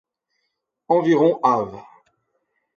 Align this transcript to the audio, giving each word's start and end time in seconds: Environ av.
Environ 0.97 1.31
av. 1.53 1.79